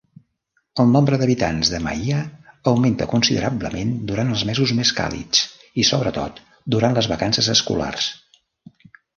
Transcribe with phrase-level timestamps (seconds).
[0.83, 2.21] El nombre d'habitants de Mahia
[2.71, 6.43] augmenta considerablement durant els mesos més càlids i, sobretot,
[6.77, 8.11] durant les vacances escolars.